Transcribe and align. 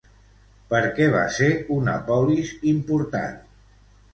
Per 0.71 0.79
què 0.99 1.09
va 1.15 1.21
ser 1.35 1.49
una 1.77 1.95
polis 2.09 2.57
important? 2.73 3.37